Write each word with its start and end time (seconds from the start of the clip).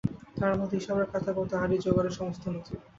তাহার 0.37 0.59
মধ্যে 0.59 0.77
হিসাবের 0.79 1.09
খাতা 1.11 1.29
এবং 1.31 1.43
তাহারই 1.51 1.83
জোগাড়ের 1.85 2.17
সমস্ত 2.19 2.43
নথি। 2.53 2.75